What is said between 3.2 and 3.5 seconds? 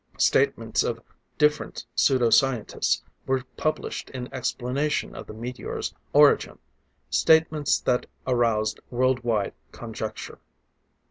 were